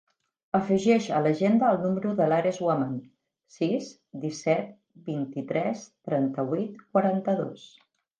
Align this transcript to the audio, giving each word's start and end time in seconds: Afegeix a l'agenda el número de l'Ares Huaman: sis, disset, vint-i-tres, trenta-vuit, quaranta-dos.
Afegeix 0.59 1.07
a 1.17 1.19
l'agenda 1.25 1.67
el 1.73 1.75
número 1.83 2.13
de 2.19 2.25
l'Ares 2.31 2.57
Huaman: 2.67 2.95
sis, 3.57 3.89
disset, 4.23 4.71
vint-i-tres, 5.11 5.85
trenta-vuit, 6.11 6.81
quaranta-dos. 6.97 7.69